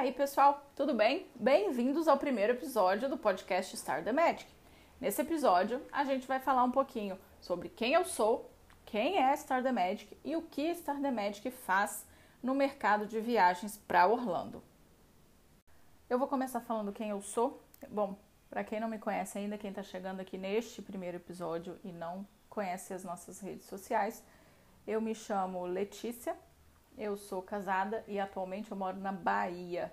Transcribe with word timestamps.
aí, 0.00 0.12
pessoal, 0.12 0.66
tudo 0.74 0.94
bem? 0.94 1.26
Bem-vindos 1.34 2.08
ao 2.08 2.16
primeiro 2.16 2.54
episódio 2.54 3.06
do 3.06 3.18
podcast 3.18 3.76
Star 3.76 4.02
the 4.02 4.12
Magic. 4.12 4.50
Nesse 4.98 5.20
episódio, 5.20 5.82
a 5.92 6.04
gente 6.04 6.26
vai 6.26 6.40
falar 6.40 6.64
um 6.64 6.70
pouquinho 6.70 7.18
sobre 7.38 7.68
quem 7.68 7.92
eu 7.92 8.02
sou, 8.06 8.50
quem 8.86 9.18
é 9.18 9.36
Star 9.36 9.62
the 9.62 9.70
Magic 9.70 10.16
e 10.24 10.34
o 10.34 10.40
que 10.40 10.74
Star 10.74 10.98
the 11.02 11.10
Magic 11.10 11.50
faz 11.50 12.06
no 12.42 12.54
mercado 12.54 13.04
de 13.04 13.20
viagens 13.20 13.76
para 13.76 14.06
Orlando. 14.06 14.62
Eu 16.08 16.18
vou 16.18 16.26
começar 16.26 16.60
falando 16.60 16.94
quem 16.94 17.10
eu 17.10 17.20
sou. 17.20 17.62
Bom, 17.90 18.18
para 18.48 18.64
quem 18.64 18.80
não 18.80 18.88
me 18.88 18.98
conhece 18.98 19.36
ainda, 19.36 19.58
quem 19.58 19.68
está 19.68 19.82
chegando 19.82 20.20
aqui 20.20 20.38
neste 20.38 20.80
primeiro 20.80 21.18
episódio 21.18 21.78
e 21.84 21.92
não 21.92 22.26
conhece 22.48 22.94
as 22.94 23.04
nossas 23.04 23.38
redes 23.38 23.66
sociais, 23.66 24.24
eu 24.86 24.98
me 24.98 25.14
chamo 25.14 25.66
Letícia, 25.66 26.34
eu 27.00 27.16
sou 27.16 27.40
casada 27.40 28.04
e 28.06 28.20
atualmente 28.20 28.70
eu 28.70 28.76
moro 28.76 28.98
na 28.98 29.10
Bahia. 29.10 29.90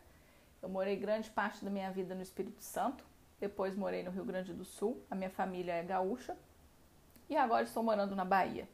Eu 0.61 0.67
morei 0.67 0.97
grande 0.97 1.29
parte 1.29 1.63
da 1.63 1.71
minha 1.71 1.89
vida 1.89 2.13
no 2.13 2.21
Espírito 2.21 2.61
Santo, 2.61 3.05
depois 3.39 3.75
morei 3.77 4.03
no 4.03 4.11
Rio 4.11 4.25
Grande 4.25 4.53
do 4.53 4.65
Sul, 4.65 5.01
a 5.09 5.15
minha 5.15 5.29
família 5.29 5.71
é 5.71 5.83
gaúcha 5.83 6.37
e 7.29 7.37
agora 7.37 7.63
estou 7.63 7.81
morando 7.81 8.13
na 8.13 8.25
Bahia. 8.25 8.67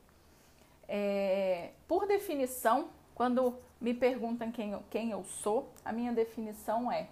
É, 0.88 1.74
por 1.88 2.08
definição, 2.08 2.90
quando 3.14 3.56
me 3.80 3.94
perguntam 3.94 4.52
quem 4.52 4.82
quem 4.90 5.12
eu 5.12 5.24
sou, 5.24 5.72
a 5.86 5.92
minha 5.92 6.12
definição 6.12 6.92
é, 6.92 7.10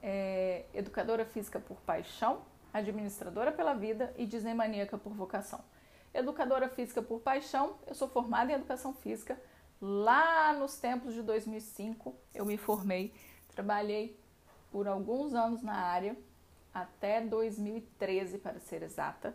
é 0.00 0.66
educadora 0.72 1.24
física 1.24 1.58
por 1.58 1.78
paixão, 1.78 2.42
administradora 2.72 3.50
pela 3.50 3.74
vida 3.74 4.14
e 4.16 4.24
Disney 4.24 4.54
maníaca 4.54 4.96
por 4.96 5.12
vocação. 5.12 5.60
Educadora 6.14 6.68
física 6.68 7.02
por 7.02 7.20
paixão, 7.20 7.76
eu 7.86 7.94
sou 7.94 8.06
formada 8.06 8.52
em 8.52 8.54
educação 8.54 8.94
física. 8.94 9.36
Lá 9.84 10.52
nos 10.52 10.76
tempos 10.76 11.12
de 11.12 11.22
2005, 11.22 12.14
eu 12.32 12.46
me 12.46 12.56
formei, 12.56 13.12
trabalhei 13.48 14.16
por 14.70 14.86
alguns 14.86 15.34
anos 15.34 15.60
na 15.60 15.74
área, 15.74 16.16
até 16.72 17.20
2013 17.20 18.38
para 18.38 18.60
ser 18.60 18.84
exata, 18.84 19.34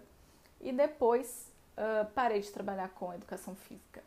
e 0.62 0.72
depois 0.72 1.52
uh, 1.74 2.10
parei 2.14 2.40
de 2.40 2.50
trabalhar 2.50 2.88
com 2.92 3.14
educação 3.14 3.58
física. 3.58 4.02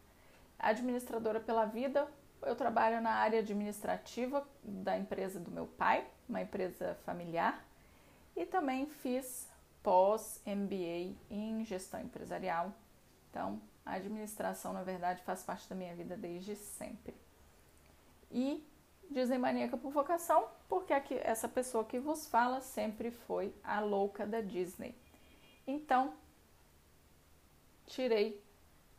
Administradora 0.59 1.41
pela 1.41 1.67
vida, 1.67 2.09
eu 2.41 2.57
trabalho 2.57 3.03
na 3.03 3.11
área 3.11 3.41
administrativa 3.41 4.43
da 4.65 4.97
empresa 4.97 5.39
do 5.39 5.51
meu 5.51 5.67
pai, 5.67 6.07
uma 6.27 6.41
empresa 6.41 6.97
familiar, 7.05 7.63
e 8.35 8.47
também 8.47 8.87
fiz 8.87 9.47
pós 9.83 10.41
MBA 10.47 11.15
em 11.31 11.63
gestão 11.67 12.01
empresarial. 12.01 12.73
Então, 13.29 13.61
a 13.91 13.95
administração, 13.95 14.73
na 14.73 14.85
verdade, 14.85 15.21
faz 15.23 15.43
parte 15.43 15.69
da 15.69 15.75
minha 15.75 15.95
vida 15.97 16.17
desde 16.17 16.55
sempre. 16.55 17.15
E 18.31 18.65
Disney 19.11 19.37
maníaca 19.37 19.77
por 19.77 19.91
vocação, 19.91 20.49
porque 20.69 20.93
aqui, 20.93 21.15
essa 21.15 21.49
pessoa 21.49 21.85
que 21.85 21.99
vos 21.99 22.29
fala 22.29 22.61
sempre 22.61 23.11
foi 23.11 23.53
a 23.65 23.81
louca 23.81 24.25
da 24.25 24.41
Disney. 24.41 24.95
Então, 25.67 26.15
tirei, 27.85 28.41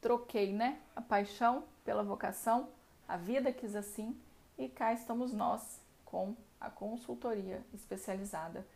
troquei, 0.02 0.52
né? 0.52 0.81
A 0.94 1.02
paixão 1.02 1.64
pela 1.86 2.03
vocação, 2.03 2.67
a 3.08 3.16
vida 3.16 3.53
quis 3.53 3.73
assim, 3.73 4.19
e 4.58 4.67
cá 4.67 4.92
estamos 4.92 5.31
nós 5.31 5.80
com 6.03 6.36
a 6.59 6.69
consultoria 6.69 7.66
especializada 7.73 8.67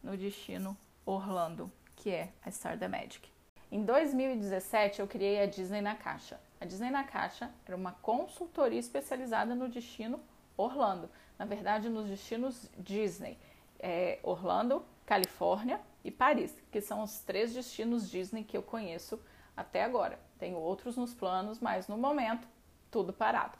no 0.00 0.16
destino 0.16 0.76
Orlando, 1.04 1.70
que 1.96 2.10
é 2.10 2.32
a 2.44 2.50
Star 2.52 2.78
the 2.78 2.86
Magic. 2.86 3.33
Em 3.74 3.84
2017, 3.84 5.00
eu 5.00 5.08
criei 5.08 5.42
a 5.42 5.46
Disney 5.46 5.80
na 5.80 5.96
Caixa. 5.96 6.38
A 6.60 6.64
Disney 6.64 6.92
na 6.92 7.02
Caixa 7.02 7.50
era 7.66 7.74
uma 7.74 7.90
consultoria 7.90 8.78
especializada 8.78 9.52
no 9.52 9.68
destino 9.68 10.20
Orlando. 10.56 11.10
Na 11.36 11.44
verdade, 11.44 11.88
nos 11.88 12.06
destinos 12.06 12.70
Disney. 12.78 13.36
É 13.80 14.20
Orlando, 14.22 14.84
Califórnia 15.04 15.80
e 16.04 16.12
Paris, 16.12 16.56
que 16.70 16.80
são 16.80 17.02
os 17.02 17.18
três 17.18 17.52
destinos 17.52 18.08
Disney 18.08 18.44
que 18.44 18.56
eu 18.56 18.62
conheço 18.62 19.20
até 19.56 19.82
agora. 19.82 20.20
Tenho 20.38 20.56
outros 20.56 20.96
nos 20.96 21.12
planos, 21.12 21.58
mas 21.58 21.88
no 21.88 21.98
momento, 21.98 22.46
tudo 22.92 23.12
parado. 23.12 23.58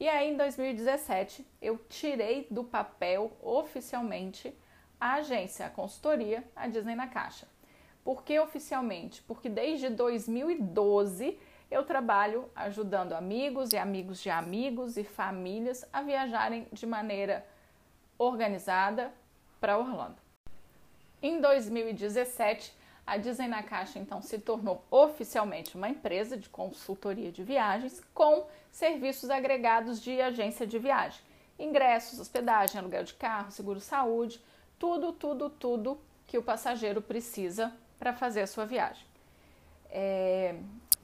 E 0.00 0.08
aí, 0.08 0.28
em 0.28 0.36
2017, 0.36 1.46
eu 1.62 1.78
tirei 1.88 2.48
do 2.50 2.64
papel 2.64 3.30
oficialmente 3.40 4.52
a 5.00 5.14
agência, 5.14 5.66
a 5.66 5.70
consultoria, 5.70 6.42
a 6.56 6.66
Disney 6.66 6.96
na 6.96 7.06
Caixa. 7.06 7.46
Por 8.06 8.22
que 8.22 8.38
oficialmente? 8.38 9.20
Porque 9.22 9.48
desde 9.48 9.88
2012 9.88 11.36
eu 11.68 11.82
trabalho 11.82 12.48
ajudando 12.54 13.14
amigos 13.14 13.72
e 13.72 13.76
amigos 13.76 14.22
de 14.22 14.30
amigos 14.30 14.96
e 14.96 15.02
famílias 15.02 15.84
a 15.92 16.02
viajarem 16.02 16.68
de 16.70 16.86
maneira 16.86 17.44
organizada 18.16 19.12
para 19.60 19.76
Orlando. 19.76 20.18
Em 21.20 21.40
2017, 21.40 22.72
a 23.04 23.16
Disney 23.16 23.48
na 23.48 23.64
Caixa 23.64 23.98
então 23.98 24.22
se 24.22 24.38
tornou 24.38 24.84
oficialmente 24.88 25.74
uma 25.74 25.88
empresa 25.88 26.36
de 26.36 26.48
consultoria 26.48 27.32
de 27.32 27.42
viagens 27.42 28.00
com 28.14 28.46
serviços 28.70 29.30
agregados 29.30 30.00
de 30.00 30.20
agência 30.20 30.64
de 30.64 30.78
viagem, 30.78 31.20
ingressos, 31.58 32.20
hospedagem, 32.20 32.78
aluguel 32.78 33.02
de 33.02 33.14
carro, 33.14 33.50
seguro 33.50 33.80
saúde, 33.80 34.40
tudo, 34.78 35.12
tudo, 35.12 35.50
tudo 35.50 36.00
que 36.24 36.38
o 36.38 36.42
passageiro 36.44 37.02
precisa 37.02 37.74
para 37.98 38.12
fazer 38.12 38.42
a 38.42 38.46
sua 38.46 38.64
viagem. 38.64 39.04
É, 39.90 40.54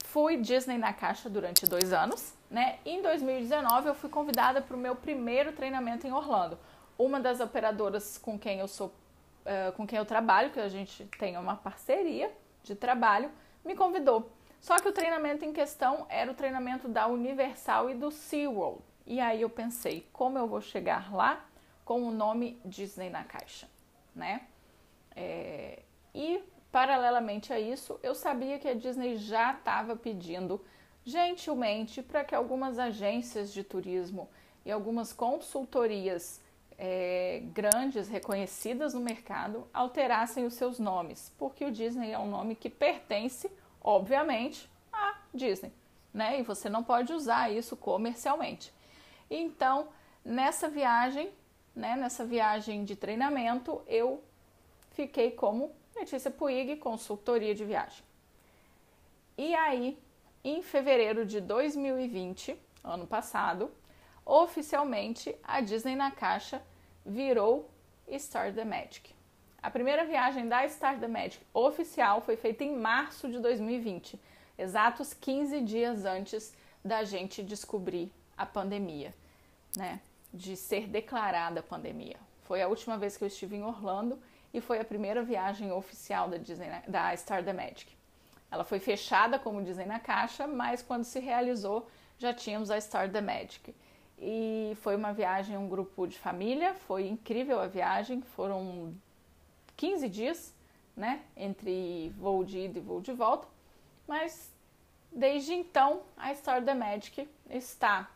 fui 0.05 0.37
Disney 0.37 0.77
na 0.77 0.93
caixa 0.93 1.29
durante 1.29 1.65
dois 1.65 1.91
anos, 1.91 2.33
né? 2.49 2.77
E 2.85 2.91
em 2.91 3.01
2019 3.01 3.89
eu 3.89 3.95
fui 3.95 4.09
convidada 4.09 4.61
para 4.61 4.75
o 4.75 4.79
meu 4.79 4.95
primeiro 4.95 5.51
treinamento 5.53 6.05
em 6.05 6.11
Orlando. 6.11 6.57
Uma 6.97 7.19
das 7.19 7.39
operadoras 7.39 8.17
com 8.17 8.37
quem 8.37 8.59
eu 8.59 8.67
sou, 8.67 8.87
uh, 8.87 9.71
com 9.73 9.87
quem 9.87 9.97
eu 9.97 10.05
trabalho, 10.05 10.51
que 10.51 10.59
a 10.59 10.69
gente 10.69 11.05
tem 11.17 11.35
uma 11.37 11.55
parceria 11.55 12.31
de 12.61 12.75
trabalho, 12.75 13.31
me 13.65 13.75
convidou. 13.75 14.31
Só 14.61 14.79
que 14.79 14.87
o 14.87 14.93
treinamento 14.93 15.43
em 15.43 15.51
questão 15.51 16.05
era 16.07 16.31
o 16.31 16.33
treinamento 16.33 16.87
da 16.87 17.07
Universal 17.07 17.89
e 17.89 17.95
do 17.95 18.11
SeaWorld. 18.11 18.81
E 19.05 19.19
aí 19.19 19.41
eu 19.41 19.49
pensei, 19.49 20.07
como 20.13 20.37
eu 20.37 20.47
vou 20.47 20.61
chegar 20.61 21.13
lá 21.13 21.43
com 21.83 22.03
o 22.03 22.11
nome 22.11 22.61
Disney 22.63 23.09
na 23.09 23.23
caixa, 23.23 23.67
né? 24.15 24.47
É, 25.15 25.79
e 26.15 26.41
Paralelamente 26.73 27.53
a 27.53 27.59
isso, 27.59 27.99
eu 28.01 28.15
sabia 28.15 28.57
que 28.57 28.67
a 28.67 28.73
Disney 28.73 29.15
já 29.15 29.53
estava 29.53 29.95
pedindo 29.95 30.59
gentilmente 31.05 32.01
para 32.01 32.23
que 32.23 32.33
algumas 32.33 32.79
agências 32.79 33.53
de 33.53 33.63
turismo 33.63 34.27
e 34.65 34.71
algumas 34.71 35.13
consultorias 35.13 36.41
é, 36.75 37.43
grandes, 37.53 38.09
reconhecidas 38.09 38.95
no 38.95 39.01
mercado, 39.01 39.67
alterassem 39.71 40.47
os 40.47 40.55
seus 40.55 40.79
nomes, 40.79 41.31
porque 41.37 41.63
o 41.63 41.71
Disney 41.71 42.11
é 42.11 42.17
um 42.17 42.27
nome 42.27 42.55
que 42.55 42.71
pertence, 42.71 43.51
obviamente, 43.79 44.67
à 44.91 45.17
Disney, 45.31 45.71
né? 46.11 46.39
E 46.39 46.41
você 46.41 46.71
não 46.71 46.83
pode 46.83 47.13
usar 47.13 47.51
isso 47.51 47.77
comercialmente. 47.77 48.73
Então, 49.29 49.89
nessa 50.25 50.67
viagem, 50.67 51.29
né, 51.75 51.95
nessa 51.95 52.25
viagem 52.25 52.83
de 52.83 52.95
treinamento, 52.95 53.79
eu 53.85 54.23
fiquei 54.89 55.29
como 55.29 55.71
Letícia 55.95 56.31
Puig, 56.31 56.77
consultoria 56.77 57.53
de 57.53 57.63
viagem. 57.63 58.03
E 59.37 59.53
aí, 59.55 59.97
em 60.43 60.61
fevereiro 60.61 61.25
de 61.25 61.39
2020, 61.39 62.59
ano 62.83 63.07
passado, 63.07 63.71
oficialmente 64.25 65.35
a 65.43 65.61
Disney 65.61 65.95
na 65.95 66.11
Caixa 66.11 66.61
virou 67.05 67.69
Star 68.17 68.53
the 68.53 68.65
Magic. 68.65 69.13
A 69.61 69.71
primeira 69.71 70.03
viagem 70.05 70.47
da 70.47 70.67
Star 70.67 70.99
the 70.99 71.07
Magic 71.07 71.43
oficial 71.53 72.21
foi 72.21 72.35
feita 72.35 72.63
em 72.63 72.75
março 72.75 73.29
de 73.29 73.39
2020, 73.39 74.19
exatos 74.57 75.13
15 75.13 75.61
dias 75.61 76.05
antes 76.05 76.53
da 76.83 77.03
gente 77.03 77.41
descobrir 77.41 78.11
a 78.37 78.45
pandemia, 78.45 79.13
né? 79.77 80.01
De 80.33 80.57
ser 80.57 80.87
declarada 80.87 81.61
a 81.61 81.63
pandemia. 81.63 82.17
Foi 82.43 82.61
a 82.61 82.67
última 82.67 82.97
vez 82.97 83.15
que 83.15 83.23
eu 83.23 83.27
estive 83.27 83.55
em 83.55 83.63
Orlando 83.63 84.19
e 84.53 84.61
foi 84.61 84.79
a 84.79 84.85
primeira 84.85 85.23
viagem 85.23 85.71
oficial 85.71 86.29
da, 86.29 86.37
Disney, 86.37 86.69
da 86.87 87.15
Star 87.17 87.43
the 87.43 87.51
Magic. 87.51 87.87
Ela 88.51 88.63
foi 88.63 88.79
fechada, 88.79 89.39
como 89.39 89.63
dizem 89.63 89.87
na 89.87 89.99
caixa, 89.99 90.45
mas 90.45 90.83
quando 90.83 91.03
se 91.03 91.19
realizou 91.19 91.89
já 92.19 92.31
tínhamos 92.31 92.69
a 92.69 92.79
Star 92.79 93.11
the 93.11 93.19
Magic. 93.19 93.73
E 94.19 94.77
foi 94.81 94.95
uma 94.95 95.11
viagem, 95.11 95.57
um 95.57 95.67
grupo 95.67 96.05
de 96.05 96.19
família, 96.19 96.75
foi 96.75 97.07
incrível 97.07 97.59
a 97.59 97.65
viagem, 97.65 98.21
foram 98.21 98.93
15 99.75 100.07
dias, 100.07 100.53
né, 100.95 101.23
entre 101.35 102.13
voo 102.19 102.45
de 102.45 102.59
ida 102.59 102.77
e 102.77 102.81
voo 102.81 103.01
de 103.01 103.11
volta, 103.11 103.47
mas 104.07 104.53
desde 105.11 105.51
então 105.53 106.03
a 106.15 106.33
Star 106.35 106.63
the 106.63 106.75
Magic 106.75 107.27
está 107.49 108.11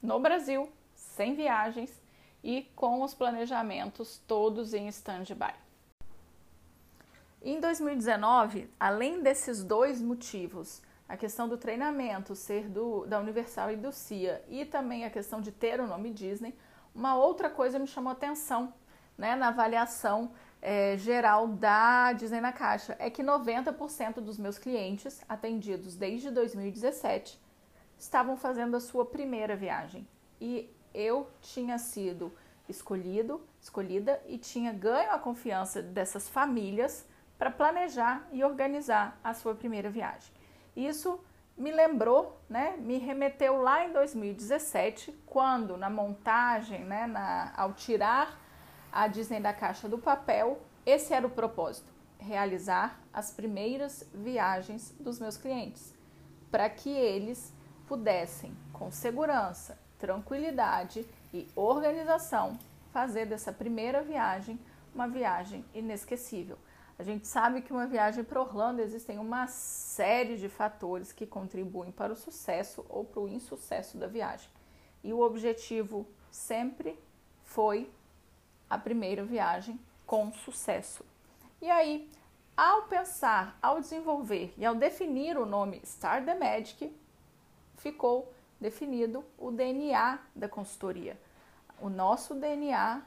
no 0.00 0.18
Brasil, 0.18 0.72
sem 0.94 1.34
viagens, 1.34 2.01
e 2.42 2.70
com 2.74 3.02
os 3.02 3.14
planejamentos 3.14 4.20
todos 4.26 4.74
em 4.74 4.88
stand-by. 4.88 5.54
Em 7.40 7.60
2019, 7.60 8.70
além 8.78 9.22
desses 9.22 9.64
dois 9.64 10.00
motivos, 10.00 10.82
a 11.08 11.16
questão 11.16 11.48
do 11.48 11.58
treinamento 11.58 12.34
ser 12.34 12.68
do, 12.68 13.04
da 13.06 13.18
Universal 13.18 13.72
e 13.72 13.76
do 13.76 13.92
CIA 13.92 14.42
e 14.48 14.64
também 14.64 15.04
a 15.04 15.10
questão 15.10 15.40
de 15.40 15.50
ter 15.50 15.80
o 15.80 15.86
nome 15.86 16.10
Disney, 16.10 16.54
uma 16.94 17.16
outra 17.16 17.50
coisa 17.50 17.78
me 17.78 17.86
chamou 17.86 18.12
atenção 18.12 18.72
né, 19.18 19.34
na 19.34 19.48
avaliação 19.48 20.32
é, 20.60 20.96
geral 20.96 21.48
da 21.48 22.12
Disney 22.12 22.40
na 22.40 22.52
Caixa 22.52 22.96
é 22.98 23.10
que 23.10 23.22
90% 23.22 24.20
dos 24.20 24.38
meus 24.38 24.58
clientes 24.58 25.20
atendidos 25.28 25.96
desde 25.96 26.30
2017 26.30 27.40
estavam 27.98 28.36
fazendo 28.36 28.76
a 28.76 28.80
sua 28.80 29.04
primeira 29.04 29.56
viagem 29.56 30.06
e 30.40 30.70
eu 30.94 31.28
tinha 31.40 31.78
sido 31.78 32.32
escolhido, 32.68 33.40
escolhida 33.60 34.20
e 34.26 34.38
tinha 34.38 34.72
ganho 34.72 35.10
a 35.10 35.18
confiança 35.18 35.82
dessas 35.82 36.28
famílias 36.28 37.06
para 37.38 37.50
planejar 37.50 38.26
e 38.32 38.44
organizar 38.44 39.18
a 39.22 39.34
sua 39.34 39.54
primeira 39.54 39.90
viagem. 39.90 40.32
Isso 40.76 41.18
me 41.56 41.70
lembrou, 41.70 42.40
né, 42.48 42.76
me 42.78 42.98
remeteu 42.98 43.60
lá 43.60 43.84
em 43.84 43.92
2017, 43.92 45.12
quando 45.26 45.76
na 45.76 45.90
montagem, 45.90 46.84
né, 46.84 47.06
na, 47.06 47.52
ao 47.56 47.72
tirar 47.72 48.40
a 48.90 49.06
Disney 49.06 49.40
da 49.40 49.52
caixa 49.52 49.88
do 49.88 49.98
papel, 49.98 50.60
esse 50.84 51.12
era 51.12 51.26
o 51.26 51.30
propósito: 51.30 51.92
realizar 52.18 53.00
as 53.12 53.30
primeiras 53.30 54.08
viagens 54.14 54.94
dos 54.98 55.18
meus 55.18 55.36
clientes, 55.36 55.94
para 56.50 56.68
que 56.70 56.90
eles 56.90 57.52
pudessem, 57.86 58.56
com 58.72 58.90
segurança, 58.90 59.78
tranquilidade 60.02 61.06
e 61.32 61.46
organização, 61.54 62.58
fazer 62.92 63.24
dessa 63.24 63.52
primeira 63.52 64.02
viagem 64.02 64.58
uma 64.92 65.06
viagem 65.06 65.64
inesquecível. 65.72 66.58
A 66.98 67.04
gente 67.04 67.28
sabe 67.28 67.62
que 67.62 67.72
uma 67.72 67.86
viagem 67.86 68.24
para 68.24 68.40
Orlando 68.40 68.82
existem 68.82 69.16
uma 69.16 69.46
série 69.46 70.36
de 70.36 70.48
fatores 70.48 71.12
que 71.12 71.24
contribuem 71.24 71.92
para 71.92 72.12
o 72.12 72.16
sucesso 72.16 72.84
ou 72.88 73.04
para 73.04 73.20
o 73.20 73.28
insucesso 73.28 73.96
da 73.96 74.08
viagem. 74.08 74.50
E 75.04 75.12
o 75.12 75.20
objetivo 75.20 76.04
sempre 76.32 76.98
foi 77.44 77.88
a 78.68 78.76
primeira 78.76 79.24
viagem 79.24 79.78
com 80.04 80.32
sucesso. 80.32 81.04
E 81.60 81.70
aí, 81.70 82.10
ao 82.56 82.82
pensar, 82.82 83.56
ao 83.62 83.78
desenvolver 83.78 84.52
e 84.58 84.66
ao 84.66 84.74
definir 84.74 85.38
o 85.38 85.46
nome 85.46 85.80
Star 85.86 86.24
the 86.24 86.34
Magic, 86.34 86.92
ficou 87.76 88.32
definido 88.62 89.24
o 89.36 89.50
DNA 89.50 90.18
da 90.34 90.48
consultoria. 90.48 91.18
O 91.80 91.90
nosso 91.90 92.34
DNA 92.34 93.02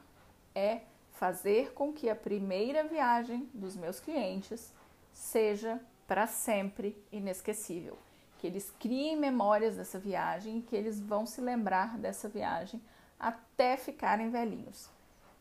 é 0.53 0.81
fazer 1.13 1.73
com 1.73 1.91
que 1.91 2.09
a 2.09 2.15
primeira 2.15 2.83
viagem 2.83 3.49
dos 3.53 3.75
meus 3.75 3.99
clientes 3.99 4.71
seja 5.11 5.81
para 6.07 6.27
sempre 6.27 6.95
inesquecível. 7.11 7.97
Que 8.37 8.47
eles 8.47 8.69
criem 8.79 9.15
memórias 9.15 9.77
dessa 9.77 9.97
viagem, 9.97 10.61
que 10.61 10.75
eles 10.75 11.01
vão 11.01 11.25
se 11.25 11.41
lembrar 11.41 11.97
dessa 11.97 12.29
viagem 12.29 12.79
até 13.17 13.77
ficarem 13.77 14.29
velhinhos 14.29 14.93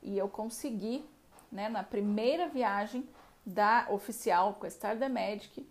e 0.04 0.18
eu 0.18 0.28
consegui, 0.28 1.04
né, 1.50 1.68
na 1.68 1.82
primeira 1.82 2.46
viagem 2.46 3.08
da 3.44 3.86
oficial 3.88 4.54
com 4.54 4.66
a 4.66 4.70
Star 4.70 4.98
the 4.98 5.08
Magic, 5.08 5.66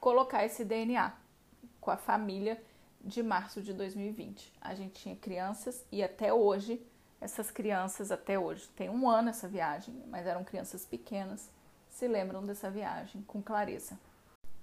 colocar 0.00 0.44
esse 0.44 0.64
DNA 0.64 1.12
com 1.80 1.90
a 1.90 1.96
família 1.96 2.60
de 3.00 3.22
março 3.22 3.62
de 3.62 3.72
2020. 3.72 4.52
A 4.60 4.74
gente 4.74 5.00
tinha 5.00 5.16
crianças 5.16 5.84
e 5.90 6.02
até 6.02 6.32
hoje, 6.32 6.84
essas 7.20 7.50
crianças 7.50 8.10
até 8.10 8.38
hoje, 8.38 8.68
tem 8.76 8.88
um 8.88 9.08
ano 9.08 9.30
essa 9.30 9.48
viagem, 9.48 9.94
mas 10.08 10.26
eram 10.26 10.44
crianças 10.44 10.84
pequenas, 10.84 11.50
se 11.88 12.06
lembram 12.06 12.44
dessa 12.44 12.70
viagem 12.70 13.22
com 13.22 13.42
clareza. 13.42 13.98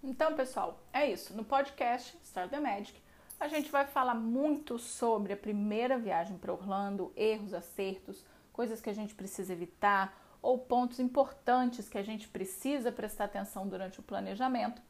Então, 0.03 0.35
pessoal, 0.35 0.79
é 0.93 1.09
isso. 1.09 1.35
No 1.35 1.43
podcast 1.43 2.17
Star 2.23 2.47
the 2.47 2.59
Magic, 2.59 3.01
a 3.39 3.47
gente 3.47 3.71
vai 3.71 3.85
falar 3.85 4.15
muito 4.15 4.77
sobre 4.77 5.33
a 5.33 5.37
primeira 5.37 5.97
viagem 5.97 6.37
para 6.37 6.53
Orlando, 6.53 7.11
erros, 7.15 7.53
acertos, 7.53 8.23
coisas 8.53 8.79
que 8.79 8.89
a 8.89 8.93
gente 8.93 9.13
precisa 9.13 9.51
evitar 9.51 10.17
ou 10.41 10.59
pontos 10.59 10.99
importantes 10.99 11.89
que 11.89 11.97
a 11.97 12.03
gente 12.03 12.27
precisa 12.27 12.91
prestar 12.91 13.25
atenção 13.25 13.67
durante 13.67 13.99
o 13.99 14.03
planejamento, 14.03 14.81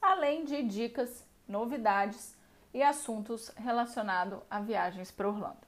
além 0.00 0.44
de 0.44 0.62
dicas, 0.62 1.26
novidades 1.48 2.34
e 2.72 2.82
assuntos 2.82 3.48
relacionados 3.56 4.40
a 4.50 4.60
viagens 4.60 5.10
para 5.10 5.28
Orlando. 5.28 5.66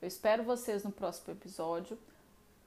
Eu 0.00 0.08
espero 0.08 0.42
vocês 0.42 0.84
no 0.84 0.90
próximo 0.90 1.32
episódio. 1.32 1.98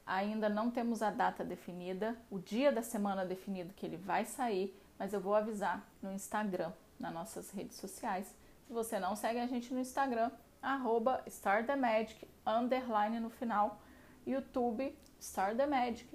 Ainda 0.06 0.48
não 0.48 0.70
temos 0.70 1.02
a 1.02 1.10
data 1.10 1.44
definida, 1.44 2.16
o 2.30 2.40
dia 2.40 2.72
da 2.72 2.82
semana 2.82 3.26
definido 3.26 3.74
que 3.74 3.86
ele 3.86 3.98
vai 3.98 4.24
sair, 4.24 4.80
mas 4.98 5.14
eu 5.14 5.20
vou 5.20 5.36
avisar 5.36 5.86
no 6.02 6.12
Instagram, 6.12 6.72
nas 7.00 7.14
nossas 7.14 7.50
redes 7.52 7.78
sociais. 7.78 8.28
Se 8.68 8.74
você 8.74 9.00
não 9.00 9.16
segue 9.16 9.40
a 9.40 9.48
gente 9.48 9.74
no 9.74 9.80
Instagram, 9.80 10.32
arroba 10.62 11.24
StarTheMagic, 11.28 12.28
underline 12.46 13.20
no 13.20 13.30
final, 13.30 13.80
YouTube, 14.26 14.96
Star 15.20 15.56
the 15.56 15.66
Magic, 15.66 16.08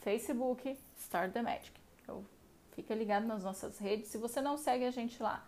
Facebook, 0.00 0.78
Star 0.98 1.30
the 1.30 1.42
Magic. 1.42 1.72
Então, 2.02 2.24
fica 2.72 2.94
ligado 2.94 3.26
nas 3.26 3.42
nossas 3.42 3.78
redes. 3.78 4.08
Se 4.08 4.18
você 4.18 4.40
não 4.40 4.56
segue 4.56 4.84
a 4.84 4.90
gente 4.90 5.22
lá, 5.22 5.44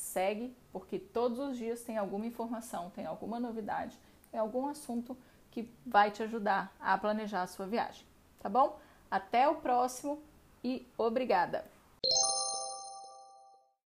segue, 0.00 0.56
porque 0.72 0.98
todos 0.98 1.38
os 1.38 1.56
dias 1.56 1.82
tem 1.82 1.96
alguma 1.96 2.26
informação, 2.26 2.90
tem 2.90 3.06
alguma 3.06 3.38
novidade, 3.38 3.98
tem 4.30 4.40
algum 4.40 4.66
assunto 4.66 5.16
que 5.50 5.70
vai 5.84 6.10
te 6.10 6.22
ajudar 6.22 6.74
a 6.80 6.96
planejar 6.96 7.42
a 7.42 7.46
sua 7.46 7.66
viagem, 7.66 8.04
tá 8.38 8.48
bom? 8.48 8.78
Até 9.10 9.48
o 9.48 9.56
próximo 9.56 10.22
e 10.62 10.86
obrigada! 10.96 11.79